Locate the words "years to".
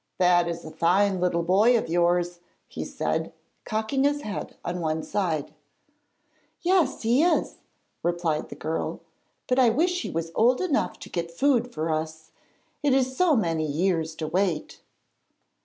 13.67-14.25